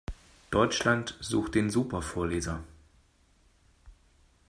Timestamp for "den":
1.53-1.69